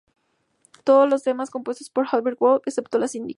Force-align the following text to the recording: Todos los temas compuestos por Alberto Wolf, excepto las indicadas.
Todos 0.83 1.07
los 1.07 1.21
temas 1.21 1.51
compuestos 1.51 1.91
por 1.91 2.07
Alberto 2.11 2.43
Wolf, 2.47 2.63
excepto 2.65 2.97
las 2.97 3.13
indicadas. 3.13 3.29